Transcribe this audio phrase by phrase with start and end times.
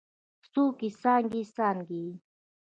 [0.51, 2.05] څوکې یې څانګې، څانګې